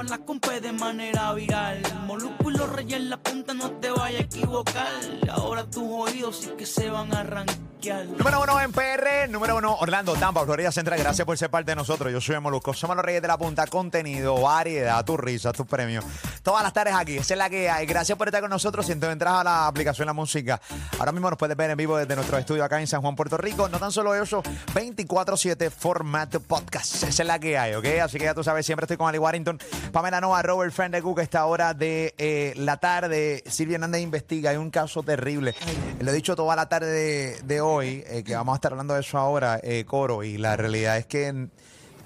[0.00, 1.82] en la compe de manera viral.
[2.06, 4.86] Moluco y los en la punta, no te vayas a equivocar.
[5.30, 7.75] Ahora tus oídos sí que se van a arrancar.
[7.84, 10.98] Número uno en PR, número uno Orlando, Tampa, Florida Central.
[10.98, 12.10] Gracias por ser parte de nosotros.
[12.10, 12.72] Yo soy Molusco.
[12.72, 13.66] Somos los Reyes de la Punta.
[13.66, 16.04] Contenido, variedad, tu risa, tus premios.
[16.42, 17.18] Todas las tardes aquí.
[17.18, 17.86] Esa es la que hay.
[17.86, 18.86] Gracias por estar con nosotros.
[18.86, 20.60] Si entonces entras a la aplicación La Música,
[20.98, 23.36] ahora mismo nos puedes ver en vivo desde nuestro estudio acá en San Juan, Puerto
[23.36, 23.68] Rico.
[23.68, 24.42] No tan solo eso,
[24.74, 27.04] 24-7 format podcast.
[27.04, 27.86] Esa es la que hay, ¿ok?
[28.02, 29.60] Así que ya tú sabes, siempre estoy con Ali Warrington,
[29.92, 31.20] Pamela Nova, Robert Friend de Cook.
[31.20, 34.50] Esta hora de eh, la tarde, Silvia Hernández investiga.
[34.50, 35.54] Hay un caso terrible.
[36.00, 38.94] Lo he dicho toda la tarde de, de hoy, eh, que vamos a estar hablando
[38.94, 40.22] de eso ahora, eh, Coro.
[40.24, 41.48] Y la realidad es que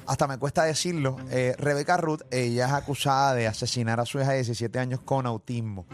[0.06, 4.30] hasta me cuesta decirlo, eh, Rebeca Ruth, ella es acusada de asesinar a su hija
[4.30, 5.86] de 17 años con autismo.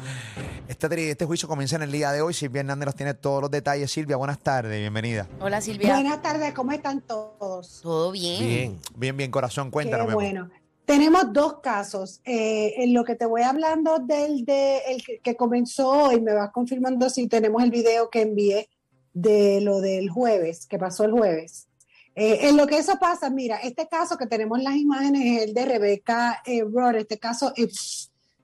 [0.68, 2.32] Este, tri- este juicio comienza en el día de hoy.
[2.32, 3.90] Silvia Hernández nos tiene todos los detalles.
[3.90, 5.26] Silvia, buenas tardes, bienvenida.
[5.40, 5.92] Hola Silvia.
[5.94, 7.80] Buenas tardes, ¿cómo están todos?
[7.82, 8.78] Todo bien.
[8.96, 10.06] Bien, bien, corazón, cuéntanos.
[10.08, 10.48] Qué bueno.
[10.86, 12.20] Tenemos dos casos.
[12.24, 16.32] Eh, en lo que te voy hablando del de, el que, que comenzó hoy, me
[16.32, 18.68] vas confirmando si tenemos el video que envié
[19.16, 21.68] de lo del jueves, que pasó el jueves.
[22.14, 25.54] Eh, en lo que eso pasa, mira, este caso que tenemos las imágenes es el
[25.54, 26.62] de Rebeca eh.
[26.96, 27.54] Este caso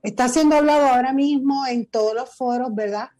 [0.02, 3.10] está siendo hablado ahora mismo en todos los foros, ¿verdad?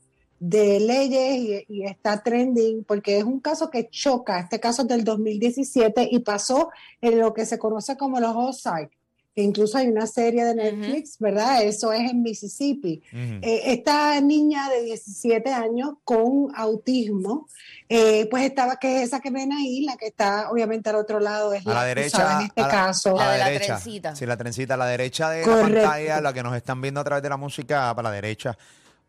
[0.45, 4.41] de leyes y, está trending porque es un caso que choca.
[4.41, 8.91] Este caso es del 2017 y pasó en lo que se conoce como los que
[9.35, 11.63] incluso hay una serie de Netflix, ¿verdad?
[11.63, 13.03] Eso es en Mississippi.
[13.13, 17.49] Eh, esta niña de 17 años con autismo,
[17.89, 21.19] eh, pues estaba, que es esa que ven ahí, la que está obviamente al otro
[21.21, 22.39] lado, es A la acusada derecha.
[22.41, 23.19] en este a la, caso.
[23.19, 23.67] a La de la derecha.
[23.77, 24.17] trencita.
[24.17, 24.75] Sí, la trencita.
[24.75, 27.37] A la derecha de la pantalla, la que nos están viendo a través de la
[27.37, 28.57] música, para la derecha.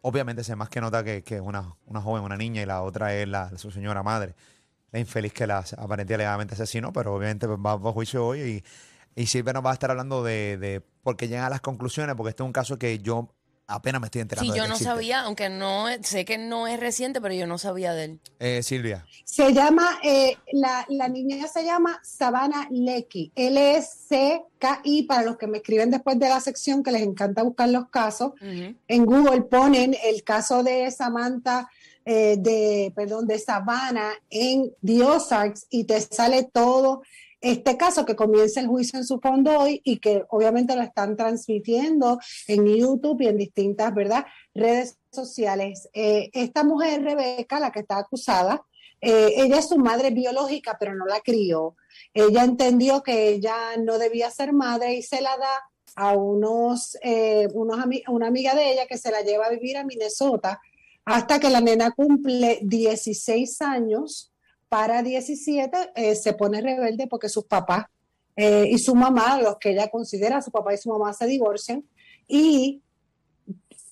[0.02, 2.82] Obviamente se más que nota que, que es una, una joven, una niña, y la
[2.82, 4.36] otra es la, su señora madre.
[4.92, 8.64] La infeliz que la aparentemente alegadamente asesinó, pero obviamente va a juicio hoy y,
[9.16, 12.16] y Silvia nos va a estar hablando de, de por qué llegan a las conclusiones,
[12.16, 13.30] porque este es un caso que yo
[13.68, 14.46] apenas me estoy enterando.
[14.46, 14.92] Sí, de yo que no existe.
[14.94, 18.20] sabía, aunque no sé que no es reciente, pero yo no sabía de él.
[18.40, 19.06] Eh, Silvia.
[19.24, 25.58] Se llama, eh, la, la niña se llama Savannah Lecky, L-E-C-K-I, para los que me
[25.58, 28.34] escriben después de la sección, que les encanta buscar los casos.
[28.42, 31.70] En Google ponen el caso de Samantha,
[32.06, 37.02] eh, de, perdón, de Savannah en The Ozarks y te sale todo
[37.44, 41.18] este caso que comienza el juicio en su fondo hoy y que obviamente lo están
[41.18, 42.18] transmitiendo
[42.48, 43.94] en YouTube y en distintas,
[44.54, 45.90] redes sociales.
[45.94, 48.64] Eh, esta mujer, Rebeca, la que está acusada,
[49.02, 51.76] eh, ella es su madre biológica, pero no la crió.
[52.14, 57.50] Ella entendió que ella no debía ser madre y se la da a unos, eh,
[57.54, 60.62] unos una amiga de ella que se la lleva a vivir a Minnesota
[61.06, 64.33] hasta que la nena cumple 16 años.
[64.74, 67.86] Para 17 eh, se pone rebelde porque sus papás
[68.36, 71.88] eh, y su mamá, los que ella considera su papá y su mamá, se divorcian
[72.28, 72.82] y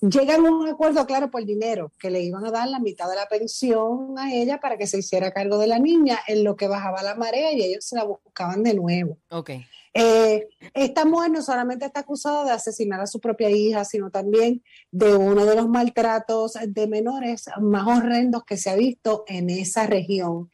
[0.01, 3.15] llegan a un acuerdo claro por dinero, que le iban a dar la mitad de
[3.15, 6.67] la pensión a ella para que se hiciera cargo de la niña, en lo que
[6.67, 9.19] bajaba la marea y ellos se la buscaban de nuevo.
[9.29, 9.51] Ok.
[9.93, 14.63] Eh, esta mujer no solamente está acusada de asesinar a su propia hija, sino también
[14.89, 19.85] de uno de los maltratos de menores más horrendos que se ha visto en esa
[19.85, 20.49] región.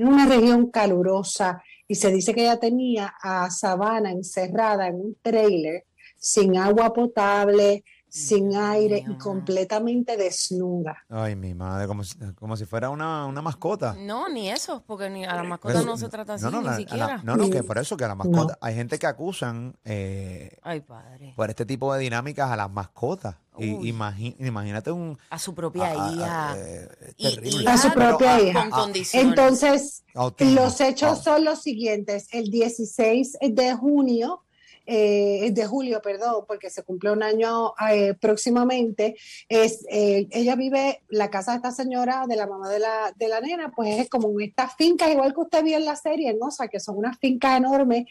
[0.00, 5.16] Es una región calurosa y se dice que ella tenía a Sabana encerrada en un
[5.20, 5.84] trailer
[6.16, 10.98] sin agua potable, sin aire y completamente desnuda.
[11.08, 13.94] Ay, mi madre, como si, como si fuera una, una mascota.
[13.98, 16.60] No, ni eso, porque ni a las mascotas Pero- no se trata así, no, no,
[16.60, 17.20] ni la- a la- siquiera.
[17.24, 20.58] no, no, que Ni- por eso que a las mascotas, hay gente que acusan eh,
[20.62, 21.32] Ay, padre.
[21.36, 23.36] por este tipo de dinámicas a las mascotas.
[23.58, 25.18] Y, imagi- imagínate un...
[25.28, 26.54] A su propia a- a- hija.
[26.56, 26.88] eh,
[27.18, 27.62] Y- terrible.
[27.62, 28.60] y A su propia hija.
[28.62, 29.28] Con condiciones.
[29.28, 30.54] Entonces, Autismo.
[30.62, 31.22] Los hechos Ah.
[31.22, 32.28] son los siguientes.
[32.32, 34.42] El 16 de junio,
[34.86, 39.16] eh, de julio, perdón, porque se cumple un año eh, próximamente,
[39.48, 43.28] es, eh, ella vive, la casa de esta señora, de la mamá de la, de
[43.28, 46.34] la nena, pues es como en estas fincas, igual que usted vio en la serie,
[46.34, 46.46] ¿no?
[46.46, 48.06] O sea, que son unas fincas enormes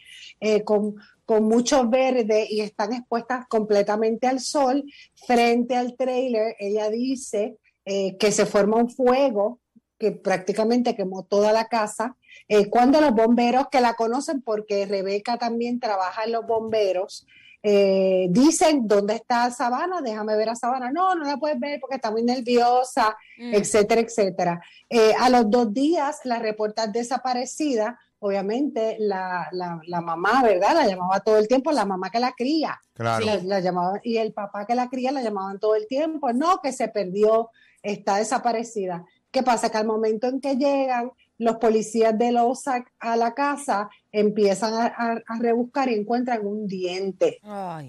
[0.64, 4.84] con, con mucho verde y están expuestas completamente al sol.
[5.28, 9.60] Frente al trailer, ella dice que se forma un fuego
[10.00, 12.16] que prácticamente quemó toda la casa.
[12.48, 17.28] Eh, cuando los bomberos que la conocen, porque Rebeca también trabaja en los bomberos,
[17.62, 20.02] eh, dicen, ¿dónde está Sabana?
[20.02, 20.92] Déjame ver a Sabana.
[20.92, 23.54] No, no la puedes ver porque está muy nerviosa, Mm.
[23.54, 24.62] etcétera, etcétera.
[24.90, 28.00] Eh, a los dos días la reportan desaparecida.
[28.22, 30.74] Obviamente la, la, la mamá, ¿verdad?
[30.74, 32.80] La llamaba todo el tiempo, la mamá que la cría.
[32.94, 33.26] Claro.
[33.26, 36.32] La, la llamaban, y el papá que la cría la llamaban todo el tiempo.
[36.34, 37.50] No, que se perdió,
[37.82, 39.06] está desaparecida.
[39.32, 39.70] ¿Qué pasa?
[39.70, 44.86] Que al momento en que llegan, los policías de Losac a la casa empiezan a,
[44.88, 47.40] a- a rebuscar y encuentran un diente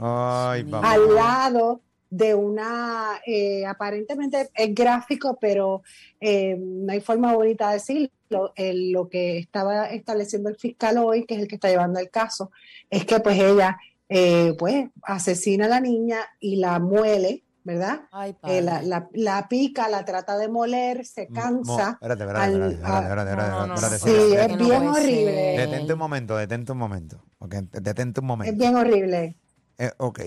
[0.01, 5.83] Ay, al lado de una, eh, aparentemente es gráfico, pero
[6.21, 8.53] eh, no hay forma bonita de decirlo.
[8.57, 12.11] Eh, lo que estaba estableciendo el fiscal hoy, que es el que está llevando el
[12.11, 12.51] caso,
[12.91, 13.79] es que pues ella
[14.09, 18.03] eh, pues asesina a la niña y la muele, ¿verdad?
[18.11, 18.87] Ay, Eh, la, padre.
[18.87, 21.91] la- la pica, la trata de moler, se Mo- cansa.
[21.93, 25.57] Espérate, espérate, espérate, Sí, es bien horrible.
[25.59, 27.23] Detente un momento, detente un momento.
[27.39, 28.59] Ok, detente un Es momento.
[28.59, 29.37] bien horrible.
[29.79, 30.21] Eh, ok,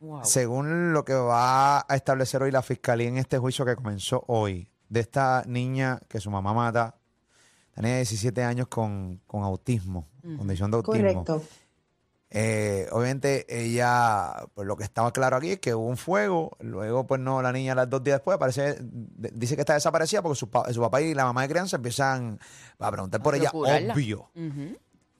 [0.00, 0.24] Wow.
[0.24, 4.70] según lo que va a establecer hoy la fiscalía en este juicio que comenzó hoy,
[4.88, 6.96] de esta niña que su mamá mata,
[7.74, 11.24] tenía 17 años con, con autismo, condición de autismo.
[11.24, 11.42] Correcto.
[12.32, 17.04] Eh, obviamente ella, pues lo que estaba claro aquí es que hubo un fuego, luego
[17.06, 20.38] pues no, la niña las dos días después aparece, de- dice que está desaparecida porque
[20.38, 22.38] su, pa- su papá y la mamá de crianza empiezan
[22.78, 23.94] a preguntar por A ella, procurarla.
[23.94, 24.30] obvio.
[24.36, 24.76] Ujú.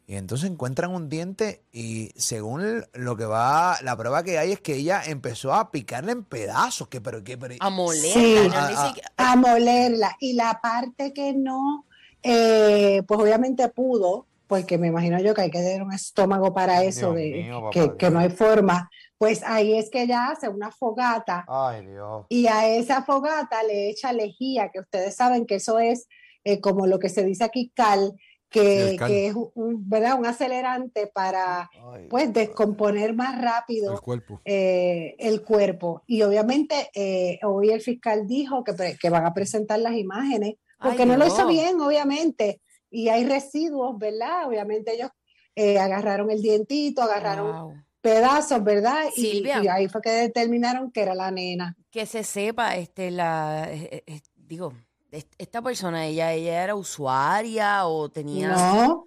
[0.07, 4.61] Y entonces encuentran un diente y según lo que va, la prueba que hay es
[4.61, 8.13] que ella empezó a picarle en pedazos, que pero que pero, A moler.
[8.13, 8.37] Sí.
[8.53, 9.33] Ah, ah.
[9.33, 10.17] a molerla.
[10.21, 11.87] Y la parte que no,
[12.25, 16.83] eh, pues obviamente pudo, porque me imagino yo que hay que tener un estómago para
[16.83, 20.73] eso, Dios de, mío, que, no hay forma, pues ahí es que ella hace una
[20.73, 22.27] fogata Ay, Dios.
[22.29, 26.09] y a esa fogata le echa lejía, que ustedes saben que eso es
[26.43, 28.13] eh, como lo que se dice aquí cal,
[28.51, 29.09] que, el cal.
[29.09, 30.19] que es un, ¿verdad?
[30.19, 34.41] un acelerante para Ay, pues descomponer más rápido El cuerpo.
[34.45, 36.03] eh, el cuerpo.
[36.09, 41.09] Y obviamente eh, hoy el fiscal dijo que, van a presentar las imágenes, porque Ay,
[41.09, 42.61] no lo hizo bien, obviamente.
[42.91, 44.47] Y hay residuos, ¿verdad?
[44.49, 45.11] Obviamente ellos
[45.55, 47.75] eh, agarraron el dientito, agarraron Wow.
[48.01, 49.05] pedazos, ¿verdad?
[49.17, 49.63] Y, Silvia.
[49.63, 51.77] y ahí fue que determinaron que era la nena.
[51.91, 54.73] Que se sepa, este, la, eh, eh, digo,
[55.11, 58.49] es- esta persona, ella, ella era usuaria o tenía.
[58.51, 59.07] No,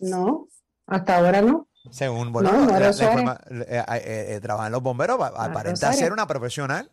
[0.00, 0.48] no,
[0.86, 1.68] hasta ahora no.
[1.90, 3.12] Según, bueno, No, no la- era la usuaria.
[3.22, 6.90] informa- eh, eh, eh, trabaja en los bomberos, pa- aparenta ser una profesional.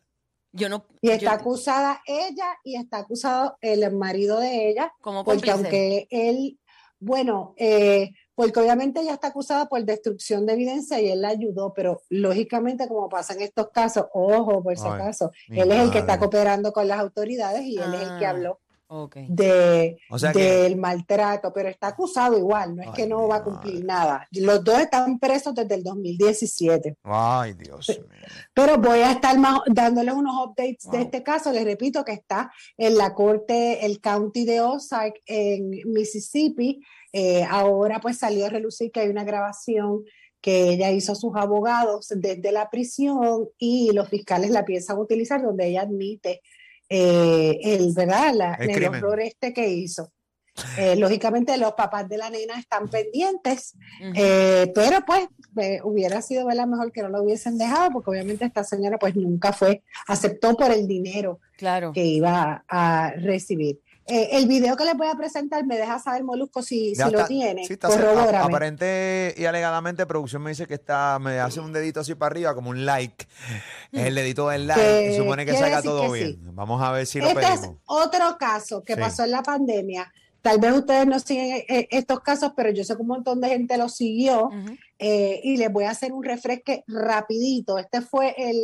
[0.54, 0.86] Yo no.
[1.02, 5.54] Y yo- está acusada ella y está acusado el marido de ella como porque cómplice.
[5.54, 6.60] aunque él,
[7.00, 11.74] bueno, eh, porque obviamente ella está acusada por destrucción de evidencia y él la ayudó,
[11.74, 16.00] pero lógicamente como pasa en estos casos, ojo por si acaso, él es el que
[16.00, 18.30] está cooperando con las autoridades y él es el que Ah.
[18.32, 19.16] habló Ok.
[19.28, 23.28] de, O sea que- del maltrato, pero está acusado igual, no es Ay, que no
[23.28, 24.28] va a cumplir nada.
[24.32, 26.96] Los dos están presos desde el 2017.
[27.04, 28.20] Ay, Dios mío.
[28.54, 31.52] Pero voy a estar más, dándoles unos updates de este caso.
[31.52, 36.82] Les repito que está en la corte, el county de Ozark en Mississippi.
[37.12, 40.04] Eh, ahora pues salió a relucir que hay una grabación
[40.42, 45.42] que ella hizo a sus abogados desde la prisión y los fiscales la piensan utilizar
[45.42, 46.42] donde ella admite
[46.90, 48.34] eh, el, ¿verdad?
[48.34, 50.12] La- El horror este que hizo.
[50.78, 53.76] Eh, lógicamente los papás de la nena están pendientes,
[54.16, 55.28] eh, pero pues
[55.58, 56.68] eh, hubiera sido ¿verdad?
[56.68, 60.72] mejor que no lo hubiesen dejado, porque obviamente esta señora pues nunca fue, aceptó por
[60.72, 61.92] el dinero claro.
[61.92, 63.80] que iba a recibir.
[64.06, 67.66] Eh, el video que les voy a presentar me deja saber, Molusco, si, lo tiene.
[67.66, 68.38] sí, está Corrobórame.
[68.38, 72.32] a- aparente y alegadamente, producción me dice que está, me hace un dedito así para
[72.32, 73.26] arriba, como un like.
[73.94, 74.82] Es el dedito del like.
[74.82, 76.28] Que y supone que salga todo que bien.
[76.34, 76.40] sí.
[76.54, 77.78] Vamos a ver si lo Este es pedimos.
[77.86, 79.00] otro caso que Sí.
[79.00, 80.12] pasó en la pandemia.
[80.42, 83.48] Tal vez ustedes no siguen eh, estos casos, pero yo sé que un montón de
[83.48, 84.50] gente lo siguió.
[85.00, 87.78] Eh, y les voy a hacer un refresque rapidito.
[87.80, 88.58] Este fue el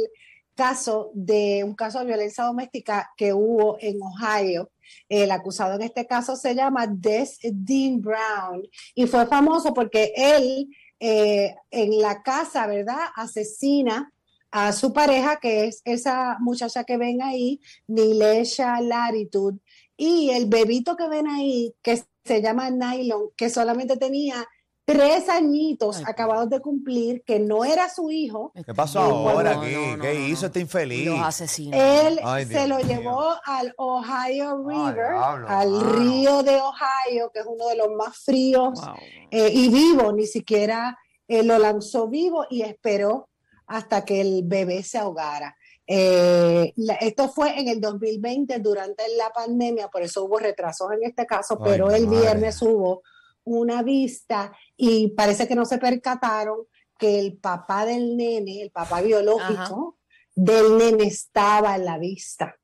[0.59, 4.69] caso de un caso de violencia doméstica que hubo en Ohio.
[5.07, 10.67] El acusado en este caso se llama Des Dean Brown y fue famoso porque él
[10.99, 12.99] eh, en la casa, ¿verdad?
[13.15, 14.11] Asesina
[14.51, 19.53] a su pareja, que es esa muchacha que ven ahí, Nilesha Laritud,
[19.95, 24.45] y el bebito que ven ahí, que se llama Nylon, que solamente tenía
[24.93, 28.51] tres añitos Ay, acabados de cumplir, que no era su hijo.
[28.65, 29.73] ¿Qué pasó ahora No, aquí?
[29.73, 30.47] no, no, ¿Qué no, hizo no.
[30.47, 31.05] este infeliz?
[31.07, 31.79] Los asesinos.
[31.79, 35.11] Él Ay, se Dios lo llevó al Ohio River,
[35.47, 38.95] al río de Ohio, que es uno de los más fríos Wow.
[39.31, 43.29] eh, y vivo, ni siquiera eh, lo lanzó vivo y esperó
[43.67, 45.55] hasta que el bebé se ahogara.
[45.85, 51.03] Eh, la- esto fue en el 2020 durante la pandemia, por eso hubo retrasos en
[51.03, 52.19] este caso, Ay, pero el madre.
[52.19, 53.01] viernes hubo
[53.43, 56.59] una vista y parece que no se percataron
[56.97, 59.97] que el papá del nene, el papá biológico
[60.33, 62.55] del nene estaba en la vista.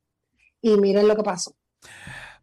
[0.62, 1.54] Y miren lo que pasó.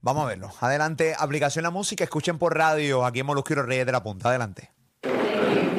[0.01, 0.51] Vamos a verlo.
[0.59, 4.29] Adelante, aplicación La Música, escuchen por radio aquí en Molusquero Reyes de la Punta.
[4.29, 4.69] Adelante.
[5.01, 5.69] ¡Ea,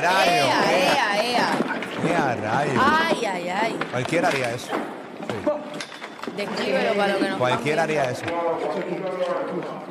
[0.00, 0.32] rayo!
[0.32, 1.50] ¡Ea, ea, ea!
[2.08, 2.80] ¡Ea, rayo!
[2.82, 3.78] ¡Ay, ay, ay!
[3.90, 4.72] Cualquiera haría eso.
[4.72, 5.89] Sí.
[6.36, 8.22] Descríbelo para lo que nos Cualquiera haría eso.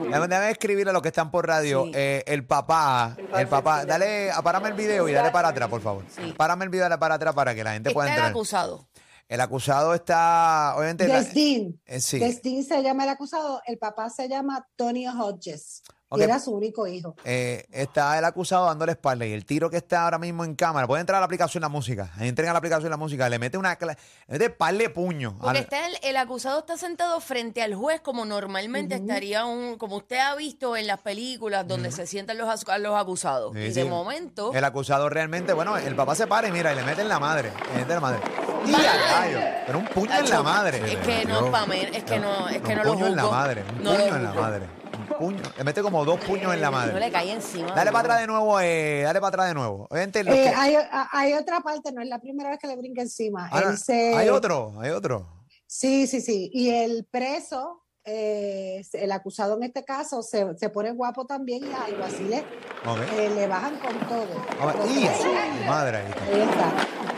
[0.03, 1.83] Déjame, déjame escribirle a los que están por radio.
[1.85, 1.91] Sí.
[1.93, 6.03] eh, el papá, el papá, dale, apárame el video y dale para atrás, por favor.
[6.09, 6.33] Sí.
[6.37, 8.31] Párame el video y dale para atrás para que la gente pueda Está el entrar.
[8.31, 8.87] acusado.
[9.27, 11.07] El acusado está, obviamente.
[11.07, 11.79] la- Desdin.
[11.85, 12.17] eh, sí.
[12.17, 16.19] Desdin se llama el acusado, el papá se llama Tony Hodges Ok.
[16.21, 17.15] y era su único hijo.
[17.23, 20.87] Eh, está el acusado dándole espalda y el tiro que está ahora mismo en cámara.
[20.87, 22.11] Puede entrar a la aplicación La Música.
[22.19, 23.29] Entren a la aplicación La Música.
[23.29, 23.77] Le mete una.
[23.77, 23.95] cla-
[24.27, 25.35] Le mete par de puño.
[25.39, 29.77] Porque al- está el, el acusado está sentado frente al juez como normalmente estaría un,
[29.77, 32.47] como usted ha visto en las películas donde se sientan los,
[32.79, 33.53] los acusados.
[33.53, 33.81] Sí, y sí.
[33.81, 37.01] de momento, El acusado realmente, bueno, el papá se para y mira, y le mete
[37.03, 37.51] en la madre.
[37.73, 38.19] Le mete en la madre.
[38.65, 39.63] ¡Y a!
[39.67, 40.91] Pero un puño en la madre.
[40.93, 43.07] Es que no es pa' men- es que no, es que no un lo puño
[43.07, 43.35] en la juzgo.
[43.35, 43.63] madre.
[43.77, 44.41] Un No puño en la juzgo.
[44.41, 44.78] madre.
[45.17, 45.41] Puño.
[45.57, 47.11] Le mete como dos puños en la No le madre.
[47.11, 47.67] cae encima.
[47.73, 47.91] Dale no.
[47.93, 49.87] para atrás de nuevo, eh, dale para atrás de nuevo.
[49.89, 50.77] Obviamente, los Eh, que-
[51.11, 53.49] hay, otra parte, no es la primera vez que le brinca encima.
[53.51, 55.27] Ah, no, Él se- Hay otro, hay otro.
[55.67, 56.49] Sí, sí, sí.
[56.53, 61.73] Y el preso, eh, el acusado en este caso, se, se pone guapo también y
[61.73, 62.99] algo así le, Ok.
[63.17, 64.27] eh, le bajan con todo.
[64.59, 65.21] A ver, Los ¡y a tres.
[65.21, 65.97] su madre!
[65.97, 66.23] ahí está.
[66.25, 67.08] Ahí está.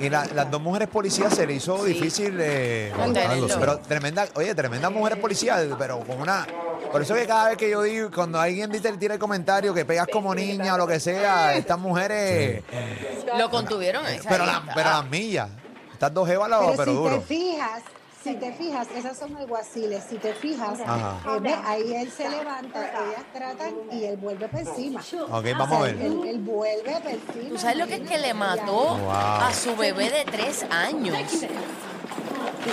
[0.00, 1.92] Y la- las dos mujeres policías se le hizo Sí.
[1.92, 3.46] difícil eh, Mantenerlo.
[3.58, 6.46] Pero tremenda, oye, tremendas mujeres policías, pero con una.
[6.90, 9.84] Por eso que cada vez que yo digo, cuando alguien dice, tira el comentario que
[9.84, 12.64] pegas como niña o lo que sea, estas mujeres.
[13.38, 14.04] Lo contuvieron.
[14.06, 15.48] esa Pero, la- pero las millas.
[15.92, 17.14] Estas dos jevas, Pero, pero, si duro.
[17.16, 17.82] te fijas,
[18.22, 20.04] si te fijas, esas son alguaciles.
[20.08, 20.84] Si te fijas, eh,
[21.40, 25.00] ve, ahí él se levanta, ellas tratan y él vuelve para encima.
[25.30, 25.96] Ok, vamos a ver.
[26.00, 27.48] Él, él vuelve para encima.
[27.48, 29.10] ¿Tú sabes lo que es que le mató Wow.
[29.10, 31.16] a su bebé de tres años?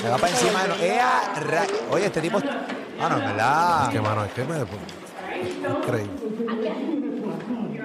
[0.02, 2.40] Se va para encima de no- ¡Ea, ra- Oye, este tipo.
[3.00, 3.90] Ah, no, en verdad.
[3.90, 4.58] Que mano, es que me.
[4.58, 4.66] Es
[5.56, 6.12] increíble.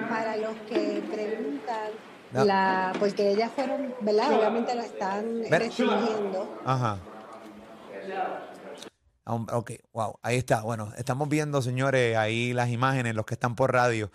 [0.09, 1.91] Para los que preguntan,
[2.31, 2.45] No.
[2.45, 4.33] la, porque ellas fueron, ¿verdad?
[4.33, 6.59] Obviamente lo están Ver- restringiendo.
[6.65, 6.97] Ajá.
[9.25, 10.61] Ah, Ok, wow, ahí está.
[10.61, 14.11] Bueno, estamos viendo, señores, ahí las imágenes, los que están por radio.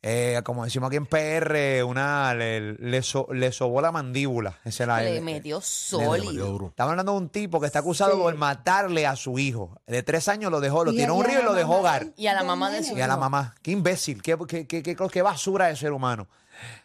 [0.00, 4.60] Eh, como decimos aquí en PR, una le, le, so- le sobó la mandíbula.
[4.64, 6.66] Esa es la, Le metió Le metió sólido.
[6.68, 8.18] Estamos hablando de un tipo que está acusado Sí.
[8.18, 9.76] por matarle a su hijo.
[9.86, 12.06] De tres años lo dejó, lo tiró a un río y lo dejó mamá hogar.
[12.16, 13.20] Y a la mamá de su Y a la hijo.
[13.20, 13.56] mamá.
[13.60, 16.28] Qué imbécil, qué, qué, qué, qué- qué basura de ser humano.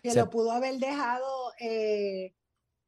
[0.01, 2.33] Que Se- lo pudo haber dejado, eh,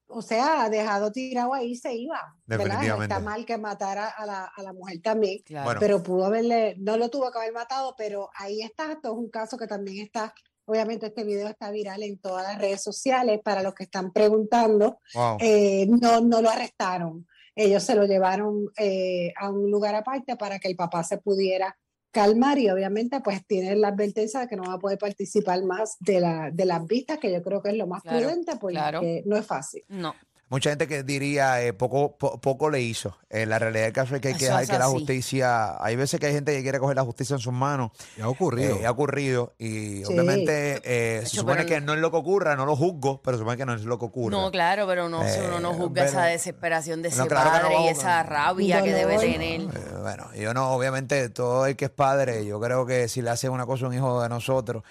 [0.07, 2.35] o sea, dejado tirado ahí y se iba.
[2.45, 3.13] Definitivamente.
[3.13, 5.39] está mal que matara a la, a la mujer también.
[5.45, 5.65] Claro.
[5.65, 5.79] Bueno.
[5.79, 9.29] Pero pudo haberle, no lo tuvo que haber matado, pero ahí está, esto es un
[9.29, 10.33] caso que también está,
[10.65, 14.99] obviamente este video está viral en todas las redes sociales, para los que están preguntando,
[15.13, 15.37] Wow.
[15.39, 20.59] eh, no, no lo arrestaron, ellos se lo llevaron eh, a un lugar aparte para
[20.59, 21.77] que el papá se pudiera
[22.15, 25.97] calmar y obviamente pues tiene la advertencia de que no va a poder participar más
[25.99, 28.77] de, la, de las vistas, que yo creo que es lo más Claro, prudente porque
[28.77, 29.01] claro.
[29.25, 29.83] no es fácil.
[29.89, 30.15] No.
[30.47, 33.17] Mucha gente que diría eh, poco, po- poco le hizo.
[33.31, 34.93] Eh, la realidad del caso es que hay que Eso dejar es que la así.
[34.93, 35.83] justicia.
[35.83, 37.89] Hay veces que hay gente que quiere coger la justicia en sus manos.
[38.15, 38.75] Y ha ocurrido.
[38.77, 40.03] Eh, ha ocurrido y Sí.
[40.05, 43.21] obviamente eh, se Hecho, supone pero que no- es lo que ocurra, no lo juzgo,
[43.23, 44.35] pero se supone que no es lo que ocurre.
[44.37, 47.49] No, claro, pero no, Eh, uno no juzga pero- esa desesperación de No, ese claro
[47.49, 49.31] que no padre y vamos- esa rabia que debe Dolor.
[49.31, 49.61] tener.
[49.61, 49.67] Eh,
[49.99, 53.49] bueno, yo no, obviamente todo el que es padre, yo creo que si le hace
[53.49, 54.83] una cosa a un hijo de nosotros,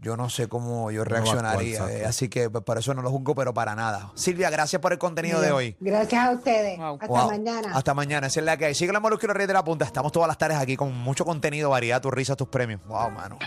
[0.00, 1.72] yo no sé cómo yo reaccionaría.
[1.78, 1.92] exacto.
[1.94, 4.10] eh, así que pues, por eso no lo juzgo, pero para nada.
[4.14, 5.76] Silvia, gracias por el contenido de hoy.
[5.80, 6.78] Gracias a ustedes.
[6.78, 6.94] Wow.
[7.00, 7.26] Hasta Wow.
[7.30, 7.72] mañana.
[7.74, 8.26] Hasta mañana.
[8.28, 8.74] Esa es la que hay.
[8.74, 9.84] Sigue la Molusco y los Reyes de la Punta.
[9.84, 12.80] Estamos todas las tardes aquí con mucho contenido, variedad, tus risas, tus premios.
[12.86, 13.38] Wow, mano.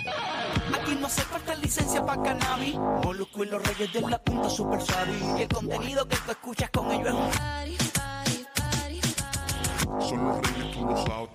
[0.80, 2.76] Aquí no hace falta licencia para cannabis.
[2.76, 5.18] Molusco y los reyes de la punta super savvy.
[5.40, 7.32] Y el contenido que tú escuchas con ellos es un
[10.02, 11.30] Son los reyes, tú lo sabes.